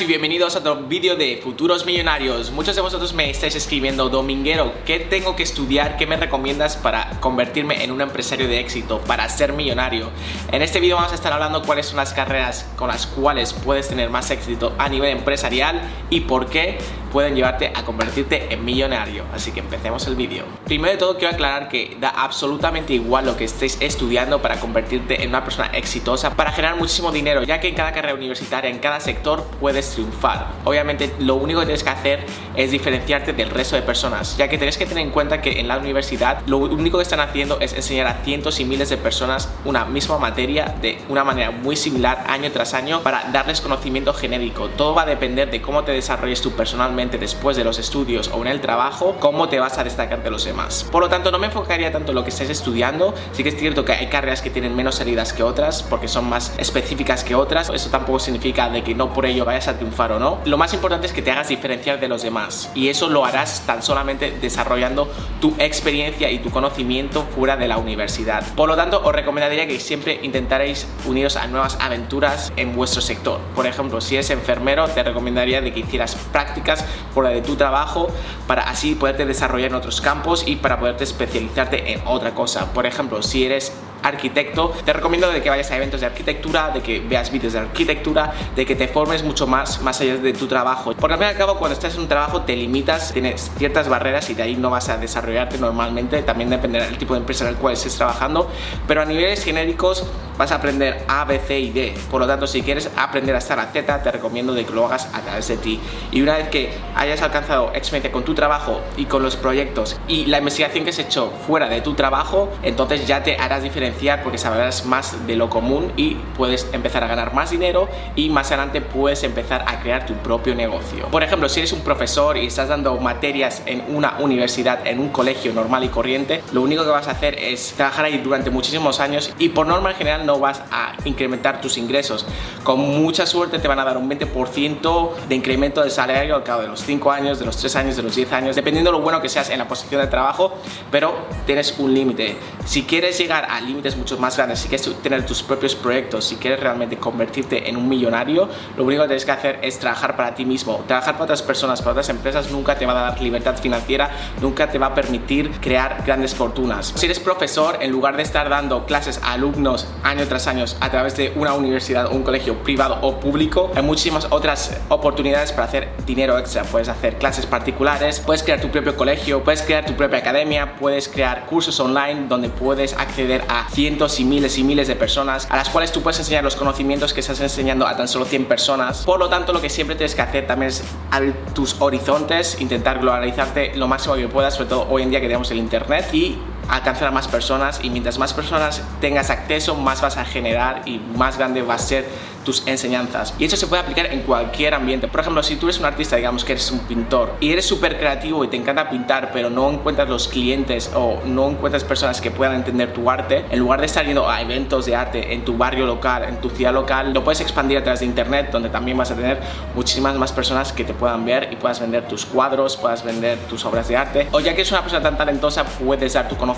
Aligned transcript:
Y 0.00 0.06
bienvenidos 0.06 0.56
a 0.56 0.58
otro 0.58 0.76
vídeo 0.76 1.14
de 1.14 1.38
Futuros 1.40 1.86
Millonarios. 1.86 2.50
Muchos 2.50 2.74
de 2.74 2.82
vosotros 2.82 3.14
me 3.14 3.30
estáis 3.30 3.54
escribiendo, 3.54 4.08
Dominguero, 4.08 4.72
¿qué 4.84 4.98
tengo 4.98 5.36
que 5.36 5.44
estudiar? 5.44 5.96
¿Qué 5.96 6.04
me 6.04 6.16
recomiendas 6.16 6.76
para 6.76 7.20
convertirme 7.20 7.84
en 7.84 7.92
un 7.92 8.00
empresario 8.00 8.48
de 8.48 8.58
éxito, 8.58 9.00
para 9.02 9.28
ser 9.28 9.52
millonario? 9.52 10.10
En 10.50 10.62
este 10.62 10.80
vídeo 10.80 10.96
vamos 10.96 11.12
a 11.12 11.14
estar 11.14 11.32
hablando 11.32 11.62
cuáles 11.62 11.86
son 11.86 11.98
las 11.98 12.12
carreras 12.12 12.68
con 12.74 12.88
las 12.88 13.06
cuales 13.06 13.52
puedes 13.52 13.88
tener 13.88 14.10
más 14.10 14.32
éxito 14.32 14.74
a 14.78 14.88
nivel 14.88 15.10
empresarial 15.10 15.80
y 16.10 16.22
por 16.22 16.46
qué 16.46 16.78
pueden 17.12 17.36
llevarte 17.36 17.70
a 17.72 17.84
convertirte 17.84 18.52
en 18.52 18.64
millonario. 18.64 19.24
Así 19.32 19.52
que 19.52 19.60
empecemos 19.60 20.04
el 20.08 20.16
vídeo. 20.16 20.44
Primero 20.64 20.90
de 20.90 20.98
todo 20.98 21.16
quiero 21.16 21.34
aclarar 21.34 21.68
que 21.68 21.96
da 22.00 22.08
absolutamente 22.08 22.92
igual 22.92 23.26
lo 23.26 23.36
que 23.36 23.44
estéis 23.44 23.78
estudiando 23.80 24.42
para 24.42 24.58
convertirte 24.58 25.22
en 25.22 25.28
una 25.28 25.44
persona 25.44 25.68
exitosa, 25.68 26.34
para 26.34 26.50
generar 26.50 26.76
muchísimo 26.76 27.12
dinero, 27.12 27.44
ya 27.44 27.60
que 27.60 27.68
en 27.68 27.76
cada 27.76 27.92
carrera 27.92 28.14
universitaria, 28.14 28.68
en 28.68 28.80
cada 28.80 28.98
sector 28.98 29.44
puedes 29.60 29.83
triunfar. 29.90 30.48
Obviamente 30.64 31.12
lo 31.18 31.36
único 31.36 31.60
que 31.60 31.66
tienes 31.66 31.84
que 31.84 31.90
hacer 31.90 32.26
es 32.56 32.70
diferenciarte 32.70 33.32
del 33.32 33.50
resto 33.50 33.76
de 33.76 33.82
personas, 33.82 34.36
ya 34.36 34.48
que 34.48 34.58
tienes 34.58 34.78
que 34.78 34.86
tener 34.86 35.04
en 35.04 35.10
cuenta 35.10 35.40
que 35.40 35.60
en 35.60 35.68
la 35.68 35.78
universidad 35.78 36.40
lo 36.46 36.58
único 36.58 36.98
que 36.98 37.02
están 37.02 37.20
haciendo 37.20 37.58
es 37.60 37.72
enseñar 37.72 38.06
a 38.06 38.14
cientos 38.24 38.60
y 38.60 38.64
miles 38.64 38.88
de 38.88 38.96
personas 38.96 39.48
una 39.64 39.84
misma 39.84 40.18
materia 40.18 40.74
de 40.80 40.98
una 41.08 41.24
manera 41.24 41.50
muy 41.50 41.76
similar 41.76 42.24
año 42.28 42.50
tras 42.52 42.74
año 42.74 43.02
para 43.02 43.30
darles 43.32 43.60
conocimiento 43.60 44.12
genérico. 44.12 44.68
Todo 44.68 44.94
va 44.94 45.02
a 45.02 45.06
depender 45.06 45.50
de 45.50 45.60
cómo 45.60 45.84
te 45.84 45.92
desarrolles 45.92 46.40
tú 46.40 46.52
personalmente 46.52 47.18
después 47.18 47.56
de 47.56 47.64
los 47.64 47.78
estudios 47.78 48.30
o 48.32 48.40
en 48.42 48.48
el 48.48 48.60
trabajo, 48.60 49.16
cómo 49.20 49.48
te 49.48 49.58
vas 49.58 49.78
a 49.78 49.84
destacar 49.84 50.22
de 50.22 50.30
los 50.30 50.44
demás. 50.44 50.86
Por 50.90 51.02
lo 51.02 51.08
tanto, 51.08 51.30
no 51.30 51.38
me 51.38 51.46
enfocaría 51.46 51.92
tanto 51.92 52.12
en 52.12 52.16
lo 52.16 52.24
que 52.24 52.30
estés 52.30 52.50
estudiando. 52.50 53.14
Sí 53.32 53.42
que 53.42 53.48
es 53.50 53.56
cierto 53.56 53.84
que 53.84 53.92
hay 53.92 54.08
carreras 54.08 54.42
que 54.42 54.50
tienen 54.50 54.74
menos 54.74 54.96
salidas 54.96 55.32
que 55.32 55.42
otras 55.42 55.82
porque 55.82 56.08
son 56.08 56.28
más 56.28 56.54
específicas 56.58 57.24
que 57.24 57.34
otras. 57.34 57.70
Eso 57.70 57.90
tampoco 57.90 58.18
significa 58.18 58.68
de 58.68 58.82
que 58.82 58.94
no 58.94 59.12
por 59.12 59.26
ello 59.26 59.44
vayas 59.44 59.68
a 59.68 59.73
triunfar 59.74 60.12
o 60.12 60.18
no. 60.18 60.38
Lo 60.44 60.56
más 60.56 60.72
importante 60.74 61.06
es 61.06 61.12
que 61.12 61.22
te 61.22 61.30
hagas 61.30 61.48
diferenciar 61.48 62.00
de 62.00 62.08
los 62.08 62.22
demás 62.22 62.70
y 62.74 62.88
eso 62.88 63.08
lo 63.08 63.24
harás 63.24 63.62
tan 63.66 63.82
solamente 63.82 64.30
desarrollando 64.40 65.10
tu 65.40 65.54
experiencia 65.58 66.30
y 66.30 66.38
tu 66.38 66.50
conocimiento 66.50 67.24
fuera 67.34 67.56
de 67.56 67.68
la 67.68 67.78
universidad. 67.78 68.44
Por 68.54 68.68
lo 68.68 68.76
tanto, 68.76 69.02
os 69.04 69.12
recomendaría 69.14 69.66
que 69.66 69.80
siempre 69.80 70.20
intentaréis 70.22 70.86
uniros 71.06 71.36
a 71.36 71.46
nuevas 71.46 71.78
aventuras 71.80 72.52
en 72.56 72.74
vuestro 72.74 73.00
sector. 73.00 73.40
Por 73.54 73.66
ejemplo, 73.66 74.00
si 74.00 74.16
eres 74.16 74.30
enfermero, 74.30 74.88
te 74.88 75.02
recomendaría 75.02 75.60
de 75.60 75.72
que 75.72 75.80
hicieras 75.80 76.16
prácticas 76.32 76.84
fuera 77.12 77.30
de 77.30 77.42
tu 77.42 77.56
trabajo 77.56 78.08
para 78.46 78.62
así 78.62 78.94
poderte 78.94 79.26
desarrollar 79.26 79.70
en 79.70 79.76
otros 79.76 80.00
campos 80.00 80.44
y 80.46 80.56
para 80.56 80.78
poderte 80.78 81.04
especializarte 81.04 81.92
en 81.92 82.02
otra 82.06 82.34
cosa. 82.34 82.72
Por 82.72 82.86
ejemplo, 82.86 83.22
si 83.22 83.44
eres 83.44 83.72
arquitecto, 84.04 84.72
te 84.84 84.92
recomiendo 84.92 85.30
de 85.30 85.42
que 85.42 85.50
vayas 85.50 85.70
a 85.70 85.76
eventos 85.76 86.00
de 86.00 86.06
arquitectura, 86.06 86.70
de 86.70 86.80
que 86.80 87.00
veas 87.00 87.32
vídeos 87.32 87.54
de 87.54 87.60
arquitectura, 87.60 88.32
de 88.54 88.64
que 88.64 88.76
te 88.76 88.86
formes 88.86 89.24
mucho 89.24 89.46
más 89.46 89.80
más 89.82 90.00
allá 90.00 90.16
de 90.16 90.32
tu 90.32 90.46
trabajo. 90.46 90.92
Porque 90.94 91.14
al 91.14 91.18
fin 91.18 91.28
y 91.28 91.30
al 91.30 91.36
cabo 91.36 91.58
cuando 91.58 91.74
estás 91.74 91.94
en 91.94 92.02
un 92.02 92.08
trabajo 92.08 92.42
te 92.42 92.54
limitas, 92.54 93.12
tienes 93.12 93.50
ciertas 93.56 93.88
barreras 93.88 94.28
y 94.30 94.34
de 94.34 94.42
ahí 94.42 94.56
no 94.56 94.70
vas 94.70 94.88
a 94.88 94.98
desarrollarte 94.98 95.58
normalmente, 95.58 96.22
también 96.22 96.50
dependerá 96.50 96.84
del 96.86 96.98
tipo 96.98 97.14
de 97.14 97.20
empresa 97.20 97.44
en 97.44 97.50
el 97.50 97.56
cual 97.56 97.74
estés 97.74 97.96
trabajando, 97.96 98.48
pero 98.86 99.02
a 99.02 99.04
niveles 99.04 99.42
genéricos 99.42 100.04
vas 100.36 100.52
a 100.52 100.56
aprender 100.56 101.04
A, 101.08 101.24
B, 101.24 101.38
C 101.38 101.58
y 101.58 101.70
D. 101.70 101.94
Por 102.10 102.20
lo 102.20 102.26
tanto, 102.26 102.46
si 102.46 102.62
quieres 102.62 102.90
aprender 102.96 103.34
a 103.34 103.38
estar 103.38 103.58
a 103.58 103.66
Z, 103.66 104.02
te 104.02 104.10
recomiendo 104.10 104.54
que 104.54 104.64
lo 104.72 104.86
hagas 104.86 105.08
a 105.12 105.20
través 105.20 105.48
de 105.48 105.56
ti. 105.56 105.80
Y 106.10 106.22
una 106.22 106.36
vez 106.36 106.48
que 106.48 106.72
hayas 106.94 107.22
alcanzado 107.22 107.70
experiencia 107.74 108.12
con 108.12 108.24
tu 108.24 108.34
trabajo 108.34 108.80
y 108.96 109.06
con 109.06 109.22
los 109.22 109.36
proyectos 109.36 109.96
y 110.08 110.26
la 110.26 110.38
investigación 110.38 110.84
que 110.84 110.90
has 110.90 110.98
hecho 110.98 111.32
fuera 111.46 111.68
de 111.68 111.80
tu 111.80 111.94
trabajo, 111.94 112.52
entonces 112.62 113.06
ya 113.06 113.22
te 113.22 113.36
harás 113.36 113.62
diferenciar 113.62 114.22
porque 114.22 114.38
sabrás 114.38 114.84
más 114.84 115.26
de 115.26 115.36
lo 115.36 115.50
común 115.50 115.92
y 115.96 116.14
puedes 116.36 116.68
empezar 116.72 117.04
a 117.04 117.06
ganar 117.06 117.34
más 117.34 117.50
dinero 117.50 117.88
y 118.16 118.30
más 118.30 118.48
adelante 118.48 118.80
puedes 118.80 119.22
empezar 119.22 119.64
a 119.66 119.80
crear 119.80 120.06
tu 120.06 120.14
propio 120.14 120.54
negocio. 120.54 121.06
Por 121.06 121.22
ejemplo, 121.22 121.48
si 121.48 121.60
eres 121.60 121.72
un 121.72 121.80
profesor 121.80 122.36
y 122.36 122.46
estás 122.46 122.68
dando 122.68 122.96
materias 122.98 123.62
en 123.66 123.84
una 123.88 124.18
universidad, 124.18 124.86
en 124.86 124.98
un 124.98 125.08
colegio 125.08 125.52
normal 125.52 125.84
y 125.84 125.88
corriente, 125.88 126.42
lo 126.52 126.62
único 126.62 126.84
que 126.84 126.90
vas 126.90 127.08
a 127.08 127.12
hacer 127.12 127.36
es 127.38 127.74
trabajar 127.76 128.06
ahí 128.06 128.18
durante 128.18 128.50
muchísimos 128.50 129.00
años 129.00 129.32
y 129.38 129.50
por 129.50 129.66
norma 129.66 129.90
en 129.90 129.96
general 129.96 130.23
no 130.24 130.38
vas 130.38 130.62
a 130.70 130.94
incrementar 131.04 131.60
tus 131.60 131.78
ingresos. 131.78 132.26
Con 132.62 132.80
mucha 132.80 133.26
suerte 133.26 133.58
te 133.58 133.68
van 133.68 133.78
a 133.78 133.84
dar 133.84 133.96
un 133.96 134.10
20% 134.10 135.10
de 135.28 135.34
incremento 135.34 135.82
de 135.82 135.90
salario 135.90 136.34
al 136.36 136.42
cabo 136.42 136.62
de 136.62 136.68
los 136.68 136.80
5 136.82 137.10
años, 137.10 137.38
de 137.38 137.46
los 137.46 137.56
3 137.56 137.76
años, 137.76 137.96
de 137.96 138.02
los 138.02 138.14
10 138.14 138.32
años, 138.32 138.56
dependiendo 138.56 138.90
de 138.90 138.98
lo 138.98 139.02
bueno 139.02 139.20
que 139.20 139.28
seas 139.28 139.50
en 139.50 139.58
la 139.58 139.68
posición 139.68 140.00
de 140.00 140.06
trabajo, 140.06 140.54
pero 140.90 141.14
tienes 141.46 141.74
un 141.78 141.94
límite. 141.94 142.36
Si 142.64 142.84
quieres 142.84 143.18
llegar 143.18 143.46
al 143.50 143.66
límite 143.66 143.94
mucho 143.96 144.18
más 144.18 144.36
grandes, 144.36 144.60
si 144.60 144.68
quieres 144.68 144.90
tener 145.02 145.26
tus 145.26 145.42
propios 145.42 145.74
proyectos, 145.74 146.24
si 146.24 146.36
quieres 146.36 146.60
realmente 146.60 146.96
convertirte 146.96 147.68
en 147.68 147.76
un 147.76 147.88
millonario, 147.88 148.48
lo 148.76 148.84
único 148.84 149.02
que 149.02 149.08
tienes 149.08 149.24
que 149.24 149.32
hacer 149.32 149.58
es 149.62 149.78
trabajar 149.78 150.16
para 150.16 150.34
ti 150.34 150.44
mismo. 150.44 150.82
Trabajar 150.86 151.14
para 151.14 151.24
otras 151.24 151.42
personas, 151.42 151.80
para 151.80 151.92
otras 151.92 152.08
empresas, 152.08 152.50
nunca 152.50 152.76
te 152.76 152.86
va 152.86 152.92
a 152.92 153.10
dar 153.10 153.20
libertad 153.20 153.56
financiera, 153.56 154.10
nunca 154.40 154.70
te 154.70 154.78
va 154.78 154.86
a 154.86 154.94
permitir 154.94 155.50
crear 155.60 156.02
grandes 156.06 156.34
fortunas. 156.34 156.92
Si 156.96 157.06
eres 157.06 157.20
profesor, 157.20 157.78
en 157.80 157.90
lugar 157.90 158.16
de 158.16 158.22
estar 158.22 158.48
dando 158.48 158.86
clases 158.86 159.20
a 159.22 159.32
alumnos 159.32 159.86
año 160.14 160.26
tras 160.28 160.46
año 160.46 160.64
a 160.80 160.90
través 160.90 161.16
de 161.16 161.32
una 161.36 161.54
universidad 161.54 162.06
o 162.06 162.10
un 162.10 162.22
colegio 162.22 162.62
privado 162.62 162.98
o 163.02 163.18
público, 163.18 163.70
hay 163.74 163.82
muchísimas 163.82 164.26
otras 164.30 164.78
oportunidades 164.88 165.52
para 165.52 165.66
hacer 165.66 165.88
dinero 166.06 166.38
extra. 166.38 166.62
Puedes 166.62 166.88
hacer 166.88 167.18
clases 167.18 167.46
particulares, 167.46 168.20
puedes 168.20 168.42
crear 168.42 168.60
tu 168.60 168.70
propio 168.70 168.96
colegio, 168.96 169.42
puedes 169.42 169.62
crear 169.62 169.84
tu 169.84 169.94
propia 169.94 170.18
academia, 170.18 170.76
puedes 170.76 171.08
crear 171.08 171.46
cursos 171.46 171.78
online 171.80 172.26
donde 172.28 172.48
puedes 172.48 172.94
acceder 172.94 173.44
a 173.48 173.68
cientos 173.70 174.20
y 174.20 174.24
miles 174.24 174.56
y 174.58 174.64
miles 174.64 174.88
de 174.88 174.94
personas 174.94 175.48
a 175.50 175.56
las 175.56 175.68
cuales 175.68 175.92
tú 175.92 176.02
puedes 176.02 176.18
enseñar 176.18 176.44
los 176.44 176.56
conocimientos 176.56 177.12
que 177.12 177.20
estás 177.20 177.40
enseñando 177.40 177.86
a 177.86 177.96
tan 177.96 178.08
solo 178.08 178.24
100 178.24 178.46
personas. 178.46 179.04
Por 179.04 179.18
lo 179.18 179.28
tanto, 179.28 179.52
lo 179.52 179.60
que 179.60 179.68
siempre 179.68 179.96
tienes 179.96 180.14
que 180.14 180.22
hacer 180.22 180.46
también 180.46 180.68
es 180.68 180.84
abrir 181.10 181.34
tus 181.54 181.80
horizontes, 181.80 182.60
intentar 182.60 183.00
globalizarte 183.00 183.74
lo 183.74 183.88
máximo 183.88 184.14
que 184.14 184.28
puedas, 184.28 184.54
sobre 184.54 184.68
todo 184.68 184.86
hoy 184.88 185.02
en 185.02 185.10
día 185.10 185.20
que 185.20 185.26
tenemos 185.26 185.50
el 185.50 185.58
internet 185.58 186.08
y 186.12 186.38
alcanzar 186.68 187.08
a 187.08 187.10
más 187.10 187.28
personas 187.28 187.80
y 187.82 187.90
mientras 187.90 188.18
más 188.18 188.32
personas 188.32 188.82
tengas 189.00 189.30
acceso, 189.30 189.74
más 189.74 190.00
vas 190.00 190.16
a 190.16 190.24
generar 190.24 190.82
y 190.86 190.98
más 190.98 191.38
grande 191.38 191.62
va 191.62 191.74
a 191.74 191.78
ser 191.78 192.06
tus 192.44 192.66
enseñanzas. 192.66 193.34
Y 193.38 193.46
eso 193.46 193.56
se 193.56 193.66
puede 193.66 193.82
aplicar 193.82 194.06
en 194.06 194.20
cualquier 194.20 194.74
ambiente. 194.74 195.08
Por 195.08 195.20
ejemplo, 195.20 195.42
si 195.42 195.56
tú 195.56 195.66
eres 195.66 195.78
un 195.78 195.86
artista, 195.86 196.16
digamos 196.16 196.44
que 196.44 196.52
eres 196.52 196.70
un 196.70 196.80
pintor 196.80 197.34
y 197.40 197.50
eres 197.52 197.64
súper 197.64 197.98
creativo 197.98 198.44
y 198.44 198.48
te 198.48 198.56
encanta 198.56 198.90
pintar, 198.90 199.30
pero 199.32 199.48
no 199.48 199.70
encuentras 199.70 200.08
los 200.08 200.28
clientes 200.28 200.90
o 200.94 201.20
no 201.24 201.48
encuentras 201.48 201.84
personas 201.84 202.20
que 202.20 202.30
puedan 202.30 202.56
entender 202.56 202.92
tu 202.92 203.08
arte, 203.10 203.46
en 203.50 203.58
lugar 203.58 203.80
de 203.80 203.86
estar 203.86 204.04
yendo 204.04 204.28
a 204.28 204.42
eventos 204.42 204.84
de 204.84 204.94
arte 204.94 205.32
en 205.32 205.44
tu 205.44 205.56
barrio 205.56 205.86
local, 205.86 206.24
en 206.24 206.36
tu 206.36 206.50
ciudad 206.50 206.74
local, 206.74 207.14
lo 207.14 207.24
puedes 207.24 207.40
expandir 207.40 207.78
a 207.78 207.82
través 207.82 208.00
de 208.00 208.06
internet, 208.06 208.50
donde 208.52 208.68
también 208.68 208.98
vas 208.98 209.10
a 209.10 209.14
tener 209.14 209.40
muchísimas 209.74 210.14
más 210.16 210.32
personas 210.32 210.72
que 210.72 210.84
te 210.84 210.92
puedan 210.92 211.24
ver 211.24 211.48
y 211.50 211.56
puedas 211.56 211.80
vender 211.80 212.06
tus 212.06 212.26
cuadros, 212.26 212.76
puedas 212.76 213.02
vender 213.04 213.38
tus 213.48 213.64
obras 213.64 213.88
de 213.88 213.96
arte. 213.96 214.28
O 214.32 214.40
ya 214.40 214.54
que 214.54 214.60
eres 214.60 214.70
una 214.70 214.82
persona 214.82 215.02
tan 215.02 215.16
talentosa, 215.16 215.64
puedes 215.64 216.12
dar 216.12 216.28
tu 216.28 216.36
conocimiento 216.36 216.53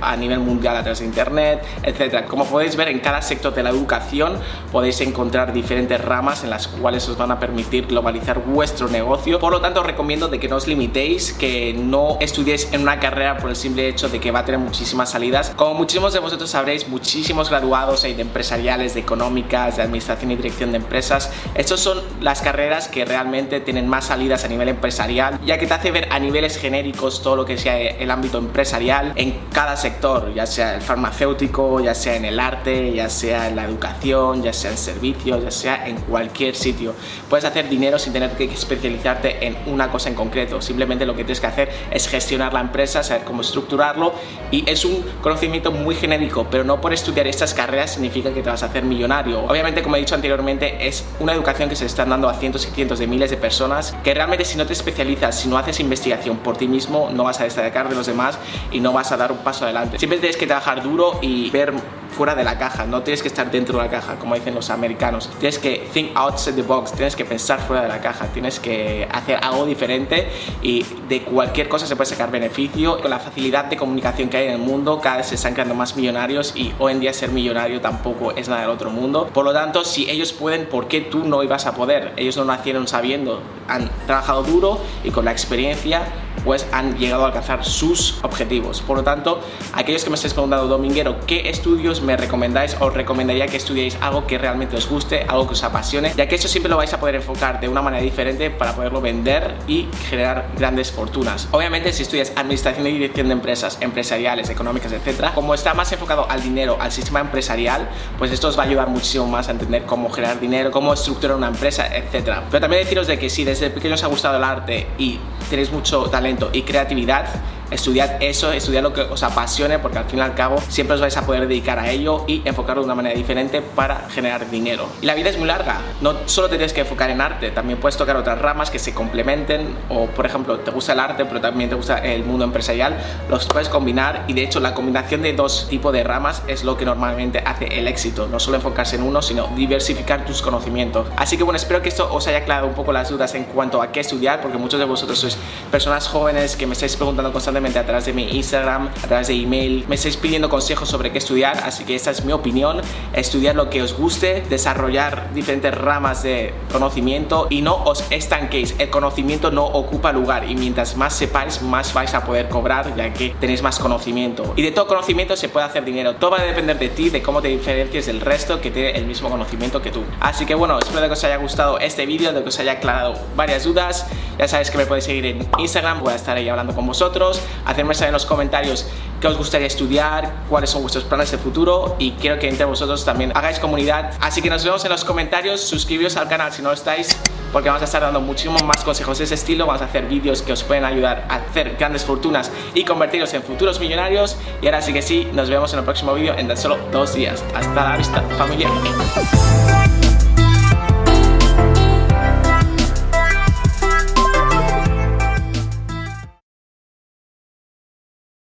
a 0.00 0.16
nivel 0.16 0.40
mundial 0.40 0.76
a 0.76 0.82
través 0.82 1.00
de 1.00 1.06
internet, 1.06 1.64
etcétera. 1.82 2.26
Como 2.26 2.44
podéis 2.44 2.76
ver, 2.76 2.88
en 2.88 3.00
cada 3.00 3.20
sector 3.22 3.54
de 3.54 3.62
la 3.62 3.70
educación 3.70 4.38
podéis 4.70 5.00
encontrar 5.00 5.52
diferentes 5.52 6.00
ramas 6.02 6.44
en 6.44 6.50
las 6.50 6.68
cuales 6.68 7.08
os 7.08 7.16
van 7.16 7.30
a 7.30 7.38
permitir 7.38 7.86
globalizar 7.86 8.40
vuestro 8.44 8.88
negocio. 8.88 9.38
Por 9.38 9.52
lo 9.52 9.60
tanto, 9.60 9.80
os 9.80 9.86
recomiendo 9.86 10.28
de 10.28 10.40
que 10.40 10.48
no 10.48 10.56
os 10.56 10.66
limitéis, 10.66 11.32
que 11.32 11.74
no 11.74 12.16
estudiéis 12.20 12.72
en 12.72 12.82
una 12.82 12.98
carrera 12.98 13.38
por 13.38 13.50
el 13.50 13.56
simple 13.56 13.88
hecho 13.88 14.08
de 14.08 14.20
que 14.20 14.30
va 14.30 14.40
a 14.40 14.44
tener 14.44 14.60
muchísimas 14.60 15.10
salidas. 15.10 15.52
Como 15.56 15.74
muchísimos 15.74 16.12
de 16.12 16.20
vosotros 16.20 16.50
sabréis, 16.50 16.88
muchísimos 16.88 17.50
graduados 17.50 18.04
hay 18.04 18.14
de 18.14 18.22
empresariales, 18.22 18.94
de 18.94 19.00
económicas, 19.00 19.76
de 19.76 19.82
administración 19.82 20.30
y 20.30 20.36
dirección 20.36 20.72
de 20.72 20.78
empresas. 20.78 21.30
Estas 21.54 21.80
son 21.80 22.00
las 22.20 22.42
carreras 22.42 22.88
que 22.88 23.04
realmente 23.04 23.60
tienen 23.60 23.88
más 23.88 24.06
salidas 24.06 24.44
a 24.44 24.48
nivel 24.48 24.68
empresarial, 24.68 25.38
ya 25.44 25.58
que 25.58 25.66
te 25.66 25.74
hace 25.74 25.90
ver 25.90 26.08
a 26.10 26.18
niveles 26.18 26.56
genéricos 26.56 27.22
todo 27.22 27.36
lo 27.36 27.44
que 27.44 27.58
sea 27.58 27.78
el 27.78 28.10
ámbito 28.10 28.38
empresarial, 28.38 29.12
en 29.16 29.31
cada 29.52 29.76
sector, 29.76 30.32
ya 30.34 30.46
sea 30.46 30.74
el 30.74 30.82
farmacéutico, 30.82 31.80
ya 31.80 31.94
sea 31.94 32.16
en 32.16 32.24
el 32.24 32.40
arte, 32.40 32.92
ya 32.92 33.08
sea 33.08 33.48
en 33.48 33.56
la 33.56 33.64
educación, 33.64 34.42
ya 34.42 34.52
sea 34.52 34.70
en 34.70 34.78
servicios, 34.78 35.42
ya 35.42 35.50
sea 35.50 35.86
en 35.86 35.96
cualquier 35.96 36.54
sitio. 36.54 36.94
Puedes 37.28 37.44
hacer 37.44 37.68
dinero 37.68 37.98
sin 37.98 38.12
tener 38.12 38.30
que 38.32 38.44
especializarte 38.44 39.46
en 39.46 39.56
una 39.66 39.90
cosa 39.90 40.08
en 40.08 40.14
concreto. 40.14 40.60
Simplemente 40.60 41.06
lo 41.06 41.14
que 41.14 41.24
tienes 41.24 41.40
que 41.40 41.46
hacer 41.46 41.70
es 41.90 42.08
gestionar 42.08 42.52
la 42.52 42.60
empresa, 42.60 43.02
saber 43.02 43.24
cómo 43.24 43.42
estructurarlo 43.42 44.14
y 44.50 44.68
es 44.70 44.84
un 44.84 45.04
conocimiento 45.20 45.70
muy 45.70 45.94
genérico, 45.94 46.46
pero 46.50 46.64
no 46.64 46.80
por 46.80 46.92
estudiar 46.92 47.26
estas 47.26 47.54
carreras 47.54 47.92
significa 47.92 48.32
que 48.32 48.42
te 48.42 48.50
vas 48.50 48.62
a 48.62 48.66
hacer 48.66 48.84
millonario. 48.84 49.44
Obviamente, 49.44 49.82
como 49.82 49.96
he 49.96 50.00
dicho 50.00 50.14
anteriormente, 50.14 50.86
es 50.86 51.04
una 51.20 51.32
educación 51.32 51.68
que 51.68 51.76
se 51.76 51.86
están 51.86 52.10
dando 52.10 52.28
a 52.28 52.34
cientos 52.34 52.66
y 52.66 52.70
cientos 52.70 52.98
de 52.98 53.06
miles 53.06 53.30
de 53.30 53.36
personas 53.36 53.94
que 54.02 54.14
realmente 54.14 54.44
si 54.44 54.56
no 54.56 54.66
te 54.66 54.72
especializas, 54.72 55.38
si 55.40 55.48
no 55.48 55.58
haces 55.58 55.80
investigación 55.80 56.38
por 56.38 56.56
ti 56.56 56.68
mismo, 56.68 57.10
no 57.12 57.24
vas 57.24 57.40
a 57.40 57.44
destacar 57.44 57.88
de 57.88 57.94
los 57.94 58.06
demás 58.06 58.38
y 58.70 58.80
no 58.80 58.92
vas 58.92 59.12
a 59.12 59.16
dar 59.22 59.32
un 59.32 59.38
paso 59.38 59.64
adelante. 59.64 59.98
Siempre 59.98 60.18
tienes 60.18 60.36
que 60.36 60.46
trabajar 60.46 60.82
duro 60.82 61.18
y 61.22 61.50
ver 61.50 61.72
fuera 62.12 62.34
de 62.34 62.44
la 62.44 62.58
caja, 62.58 62.84
no 62.84 63.02
tienes 63.02 63.22
que 63.22 63.28
estar 63.28 63.50
dentro 63.50 63.78
de 63.78 63.84
la 63.84 63.90
caja, 63.90 64.16
como 64.18 64.34
dicen 64.34 64.54
los 64.54 64.70
americanos. 64.70 65.28
Tienes 65.40 65.58
que 65.58 65.88
think 65.92 66.10
outside 66.14 66.54
the 66.54 66.62
box, 66.62 66.92
tienes 66.92 67.16
que 67.16 67.24
pensar 67.24 67.60
fuera 67.60 67.82
de 67.82 67.88
la 67.88 68.00
caja, 68.00 68.26
tienes 68.26 68.60
que 68.60 69.08
hacer 69.10 69.38
algo 69.42 69.64
diferente 69.66 70.28
y 70.60 70.84
de 71.08 71.22
cualquier 71.22 71.68
cosa 71.68 71.86
se 71.86 71.96
puede 71.96 72.10
sacar 72.10 72.30
beneficio. 72.30 73.00
Con 73.00 73.10
la 73.10 73.18
facilidad 73.18 73.64
de 73.64 73.76
comunicación 73.76 74.28
que 74.28 74.36
hay 74.36 74.46
en 74.48 74.52
el 74.52 74.58
mundo, 74.58 75.00
cada 75.00 75.18
vez 75.18 75.26
se 75.26 75.36
están 75.36 75.54
creando 75.54 75.74
más 75.74 75.96
millonarios 75.96 76.52
y 76.54 76.72
hoy 76.78 76.92
en 76.92 77.00
día 77.00 77.12
ser 77.12 77.30
millonario 77.30 77.80
tampoco 77.80 78.32
es 78.32 78.48
nada 78.48 78.62
del 78.62 78.70
otro 78.70 78.90
mundo. 78.90 79.30
Por 79.32 79.44
lo 79.44 79.52
tanto, 79.52 79.84
si 79.84 80.08
ellos 80.10 80.32
pueden, 80.32 80.66
¿por 80.66 80.88
qué 80.88 81.00
tú 81.00 81.24
no 81.24 81.42
ibas 81.42 81.66
a 81.66 81.74
poder? 81.74 82.12
Ellos 82.16 82.36
no 82.36 82.44
nacieron 82.44 82.86
sabiendo, 82.86 83.40
han 83.68 83.90
trabajado 84.06 84.42
duro 84.42 84.78
y 85.02 85.10
con 85.10 85.24
la 85.24 85.32
experiencia 85.32 86.02
pues 86.44 86.66
han 86.72 86.98
llegado 86.98 87.24
a 87.24 87.26
alcanzar 87.28 87.64
sus 87.64 88.18
objetivos. 88.22 88.80
Por 88.80 88.98
lo 88.98 89.04
tanto, 89.04 89.40
aquellos 89.72 90.04
que 90.04 90.10
me 90.10 90.16
estáis 90.16 90.34
preguntando, 90.34 90.66
Dominguero, 90.66 91.20
¿qué 91.26 91.48
estudios 91.48 92.02
me 92.02 92.16
recomendáis? 92.16 92.76
Os 92.80 92.92
recomendaría 92.92 93.46
que 93.46 93.56
estudiéis 93.56 93.96
algo 94.00 94.26
que 94.26 94.38
realmente 94.38 94.76
os 94.76 94.88
guste, 94.88 95.24
algo 95.28 95.46
que 95.46 95.54
os 95.54 95.62
apasione, 95.62 96.12
ya 96.16 96.28
que 96.28 96.36
eso 96.36 96.48
siempre 96.48 96.70
lo 96.70 96.76
vais 96.76 96.92
a 96.92 97.00
poder 97.00 97.16
enfocar 97.16 97.60
de 97.60 97.68
una 97.68 97.82
manera 97.82 98.02
diferente 98.02 98.50
para 98.50 98.74
poderlo 98.74 99.00
vender 99.00 99.54
y 99.66 99.88
generar 100.08 100.50
grandes 100.56 100.90
fortunas. 100.90 101.48
Obviamente, 101.50 101.92
si 101.92 102.02
estudias 102.02 102.32
administración 102.36 102.86
y 102.86 102.92
dirección 102.92 103.28
de 103.28 103.34
empresas, 103.34 103.78
empresariales, 103.80 104.50
económicas, 104.50 104.92
etcétera, 104.92 105.32
como 105.34 105.54
está 105.54 105.74
más 105.74 105.92
enfocado 105.92 106.26
al 106.30 106.42
dinero, 106.42 106.76
al 106.80 106.92
sistema 106.92 107.20
empresarial, 107.20 107.88
pues 108.18 108.30
esto 108.32 108.48
os 108.48 108.58
va 108.58 108.64
a 108.64 108.66
ayudar 108.66 108.88
muchísimo 108.88 109.26
más 109.26 109.48
a 109.48 109.52
entender 109.52 109.84
cómo 109.84 110.10
generar 110.10 110.40
dinero, 110.40 110.70
cómo 110.70 110.92
estructurar 110.92 111.36
una 111.36 111.48
empresa, 111.48 111.86
etcétera. 111.94 112.44
Pero 112.50 112.60
también 112.60 112.82
deciros 112.82 113.06
de 113.06 113.18
que 113.18 113.30
si 113.30 113.44
desde 113.44 113.70
pequeño 113.70 113.94
os 113.94 114.04
ha 114.04 114.08
gustado 114.08 114.36
el 114.36 114.44
arte 114.44 114.86
y 114.98 115.18
tenéis 115.48 115.72
mucho 115.72 116.04
talento 116.04 116.50
y 116.52 116.62
creatividad 116.62 117.26
estudiad 117.72 118.22
eso, 118.22 118.52
estudiad 118.52 118.82
lo 118.82 118.92
que 118.92 119.02
os 119.02 119.22
apasione 119.22 119.78
porque 119.78 119.98
al 119.98 120.04
fin 120.04 120.18
y 120.18 120.22
al 120.22 120.34
cabo 120.34 120.56
siempre 120.68 120.94
os 120.94 121.00
vais 121.00 121.16
a 121.16 121.26
poder 121.26 121.48
dedicar 121.48 121.78
a 121.78 121.90
ello 121.90 122.24
y 122.26 122.42
enfocarlo 122.44 122.82
de 122.82 122.86
una 122.86 122.94
manera 122.94 123.16
diferente 123.16 123.62
para 123.62 124.08
generar 124.10 124.50
dinero. 124.50 124.86
Y 125.00 125.06
la 125.06 125.14
vida 125.14 125.30
es 125.30 125.38
muy 125.38 125.48
larga, 125.48 125.80
no 126.00 126.14
solo 126.26 126.48
te 126.48 126.56
tienes 126.56 126.72
que 126.72 126.80
enfocar 126.80 127.10
en 127.10 127.20
arte, 127.20 127.50
también 127.50 127.78
puedes 127.80 127.96
tocar 127.96 128.16
otras 128.16 128.38
ramas 128.38 128.70
que 128.70 128.78
se 128.78 128.92
complementen 128.92 129.74
o 129.88 130.06
por 130.06 130.26
ejemplo 130.26 130.58
te 130.58 130.70
gusta 130.70 130.92
el 130.92 131.00
arte 131.00 131.24
pero 131.24 131.40
también 131.40 131.70
te 131.70 131.76
gusta 131.76 131.98
el 131.98 132.24
mundo 132.24 132.44
empresarial, 132.44 132.96
los 133.30 133.46
puedes 133.46 133.68
combinar 133.68 134.24
y 134.28 134.34
de 134.34 134.44
hecho 134.44 134.60
la 134.60 134.74
combinación 134.74 135.22
de 135.22 135.32
dos 135.32 135.68
tipos 135.68 135.92
de 135.92 136.04
ramas 136.04 136.42
es 136.46 136.64
lo 136.64 136.76
que 136.76 136.84
normalmente 136.84 137.42
hace 137.44 137.66
el 137.78 137.88
éxito, 137.88 138.28
no 138.28 138.38
solo 138.38 138.56
enfocarse 138.56 138.96
en 138.96 139.02
uno 139.02 139.22
sino 139.22 139.48
diversificar 139.56 140.24
tus 140.24 140.42
conocimientos. 140.42 141.06
Así 141.16 141.36
que 141.36 141.44
bueno, 141.44 141.56
espero 141.56 141.82
que 141.82 141.88
esto 141.88 142.12
os 142.12 142.26
haya 142.26 142.38
aclarado 142.38 142.66
un 142.66 142.74
poco 142.74 142.92
las 142.92 143.08
dudas 143.08 143.34
en 143.34 143.44
cuanto 143.44 143.80
a 143.80 143.92
qué 143.92 144.00
estudiar 144.00 144.40
porque 144.40 144.58
muchos 144.58 144.78
de 144.78 144.86
vosotros 144.86 145.18
sois 145.18 145.36
personas 145.70 146.08
jóvenes 146.08 146.56
que 146.56 146.66
me 146.66 146.74
estáis 146.74 146.96
preguntando 146.96 147.32
constantemente 147.32 147.61
a 147.64 147.86
través 147.86 148.06
de 148.06 148.12
mi 148.12 148.36
Instagram, 148.36 148.88
a 148.88 149.06
través 149.06 149.28
de 149.28 149.34
email. 149.34 149.84
Me 149.88 149.94
estáis 149.94 150.16
pidiendo 150.16 150.48
consejos 150.48 150.88
sobre 150.88 151.12
qué 151.12 151.18
estudiar, 151.18 151.58
así 151.64 151.84
que 151.84 151.94
esta 151.94 152.10
es 152.10 152.24
mi 152.24 152.32
opinión. 152.32 152.80
Estudiar 153.12 153.54
lo 153.54 153.70
que 153.70 153.82
os 153.82 153.94
guste, 153.96 154.42
desarrollar 154.50 155.32
diferentes 155.32 155.72
ramas 155.72 156.22
de 156.22 156.52
conocimiento 156.72 157.46
y 157.50 157.62
no 157.62 157.76
os 157.84 158.04
estanquéis. 158.10 158.74
El 158.78 158.90
conocimiento 158.90 159.50
no 159.50 159.64
ocupa 159.64 160.12
lugar 160.12 160.48
y 160.50 160.54
mientras 160.56 160.96
más 160.96 161.14
sepáis, 161.14 161.62
más 161.62 161.94
vais 161.94 162.12
a 162.14 162.24
poder 162.24 162.48
cobrar 162.48 162.94
ya 162.96 163.12
que 163.12 163.34
tenéis 163.40 163.62
más 163.62 163.78
conocimiento. 163.78 164.52
Y 164.56 164.62
de 164.62 164.72
todo 164.72 164.86
conocimiento 164.88 165.36
se 165.36 165.48
puede 165.48 165.66
hacer 165.66 165.84
dinero. 165.84 166.16
Todo 166.16 166.32
va 166.32 166.40
a 166.40 166.44
depender 166.44 166.78
de 166.78 166.88
ti, 166.88 167.10
de 167.10 167.22
cómo 167.22 167.40
te 167.40 167.48
diferencies 167.48 168.06
del 168.06 168.20
resto 168.20 168.60
que 168.60 168.70
tiene 168.70 168.90
el 168.90 169.06
mismo 169.06 169.30
conocimiento 169.30 169.80
que 169.80 169.90
tú. 169.90 170.02
Así 170.20 170.46
que 170.46 170.54
bueno, 170.54 170.78
espero 170.78 171.06
que 171.06 171.12
os 171.12 171.24
haya 171.24 171.36
gustado 171.36 171.78
este 171.78 172.06
vídeo, 172.06 172.32
de 172.32 172.42
que 172.42 172.48
os 172.48 172.58
haya 172.58 172.72
aclarado 172.72 173.14
varias 173.36 173.64
dudas. 173.64 174.06
Ya 174.38 174.48
sabéis 174.48 174.70
que 174.70 174.78
me 174.78 174.86
podéis 174.86 175.04
seguir 175.04 175.26
en 175.26 175.46
Instagram, 175.58 176.00
voy 176.00 176.12
a 176.12 176.16
estar 176.16 176.36
ahí 176.36 176.48
hablando 176.48 176.74
con 176.74 176.86
vosotros 176.86 177.40
hacerme 177.64 177.94
saber 177.94 178.08
en 178.08 178.14
los 178.14 178.26
comentarios 178.26 178.86
qué 179.20 179.28
os 179.28 179.36
gustaría 179.36 179.66
estudiar, 179.66 180.44
cuáles 180.48 180.70
son 180.70 180.82
vuestros 180.82 181.04
planes 181.04 181.30
de 181.30 181.38
futuro 181.38 181.96
y 181.98 182.12
quiero 182.12 182.38
que 182.38 182.48
entre 182.48 182.64
vosotros 182.64 183.04
también 183.04 183.32
hagáis 183.34 183.58
comunidad. 183.58 184.12
Así 184.20 184.42
que 184.42 184.50
nos 184.50 184.64
vemos 184.64 184.84
en 184.84 184.90
los 184.90 185.04
comentarios, 185.04 185.60
suscribiros 185.60 186.16
al 186.16 186.28
canal 186.28 186.52
si 186.52 186.62
no 186.62 186.68
lo 186.68 186.74
estáis 186.74 187.16
porque 187.52 187.68
vamos 187.68 187.82
a 187.82 187.84
estar 187.84 188.02
dando 188.02 188.20
muchísimos 188.20 188.62
más 188.64 188.82
consejos 188.82 189.18
de 189.18 189.24
ese 189.24 189.34
estilo, 189.34 189.66
vamos 189.66 189.82
a 189.82 189.84
hacer 189.84 190.06
vídeos 190.06 190.42
que 190.42 190.52
os 190.52 190.64
pueden 190.64 190.84
ayudar 190.84 191.26
a 191.28 191.36
hacer 191.36 191.76
grandes 191.78 192.04
fortunas 192.04 192.50
y 192.74 192.84
convertiros 192.84 193.32
en 193.34 193.42
futuros 193.42 193.78
millonarios 193.78 194.36
y 194.60 194.66
ahora 194.66 194.80
sí 194.80 194.92
que 194.92 195.02
sí, 195.02 195.28
nos 195.32 195.50
vemos 195.50 195.72
en 195.72 195.80
el 195.80 195.84
próximo 195.84 196.14
vídeo 196.14 196.34
en 196.36 196.48
tan 196.48 196.56
solo 196.56 196.78
dos 196.90 197.14
días. 197.14 197.44
Hasta 197.54 197.90
la 197.90 197.96
vista 197.96 198.22
familia. 198.38 198.68